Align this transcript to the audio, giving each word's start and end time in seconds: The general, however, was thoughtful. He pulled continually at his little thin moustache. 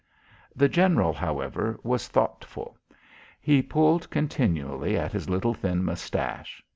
The 0.55 0.67
general, 0.67 1.13
however, 1.13 1.79
was 1.83 2.07
thoughtful. 2.07 2.75
He 3.39 3.61
pulled 3.61 4.09
continually 4.09 4.97
at 4.97 5.11
his 5.13 5.29
little 5.29 5.53
thin 5.53 5.83
moustache. 5.83 6.63